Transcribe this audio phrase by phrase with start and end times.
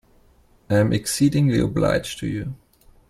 [0.67, 2.55] I am exceedingly obliged to you.